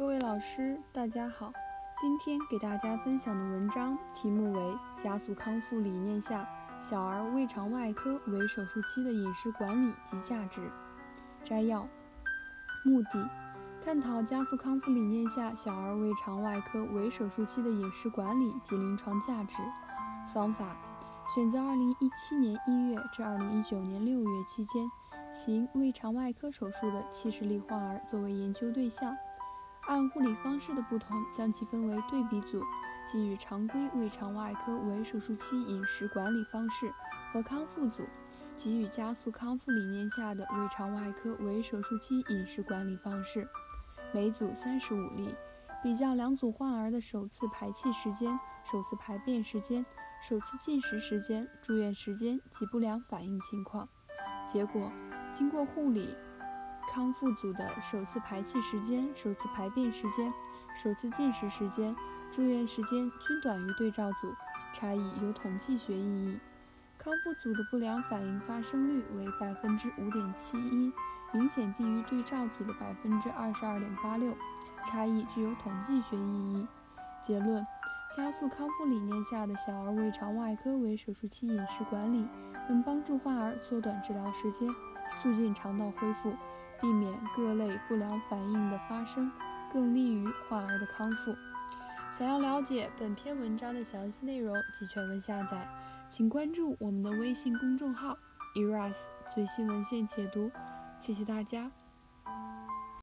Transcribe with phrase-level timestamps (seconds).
[0.00, 1.52] 各位老师，大家好。
[2.00, 4.58] 今天给大家分享的文章题目为
[4.96, 6.48] 《加速康复理念下
[6.80, 10.62] 小儿胃肠外科围手术期的饮食管理及价值》。
[11.44, 11.86] 摘要：
[12.82, 13.28] 目的，
[13.84, 19.56] 探讨加速康复理念下小儿胃肠外科围手术期的饮食管理及临床价值。
[20.32, 20.74] 方法，
[21.34, 24.88] 选择2017年1月至2019年6月期间
[25.30, 29.14] 行胃肠外科手术的70例患儿作为研究对象。
[29.90, 32.62] 按护理方式的不同，将其分为对比组，
[33.08, 36.86] 即与常规胃肠外科围手术期饮食管理方式；
[37.32, 38.04] 和康复组，
[38.56, 43.48] 即与加速康复理念下的胃肠外科围手术期饮食管理方式。
[44.14, 45.34] 每组三十五例，
[45.82, 48.38] 比较两组患儿的首次排气时间、
[48.70, 49.84] 首次排便时间、
[50.22, 53.88] 首次进食时间、住院时间及不良反应情况。
[54.46, 54.92] 结果，
[55.32, 56.14] 经过护理。
[56.92, 60.32] 康复组的首次排气时间、首次排便时间、
[60.74, 61.94] 首次进食时间、
[62.32, 64.34] 住院时间均短于对照组，
[64.74, 66.38] 差异有统计学意义。
[66.98, 70.92] 康复组的不良反应发生率为百分之五点七一，
[71.32, 74.34] 明显低于对照组的百分之二十二点八六，
[74.84, 76.66] 差异具有统计学意义。
[77.22, 77.64] 结论：
[78.16, 82.26] 加速康复理念下的小儿胃肠外科围手术期饮食管理，
[82.68, 84.68] 能帮助患儿缩短治疗时间，
[85.22, 86.34] 促进肠道恢复。
[86.80, 89.30] 避免各类不良反应的发生，
[89.72, 91.34] 更利于患儿的康复。
[92.16, 95.68] 想要了解本篇文章的详细内容及全文下载，
[96.08, 98.16] 请关注我们的微信公众号
[98.56, 98.96] “eras
[99.34, 100.50] 最新文献解读”。
[101.00, 101.70] 谢谢大家。